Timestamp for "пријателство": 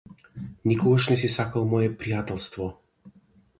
2.01-2.71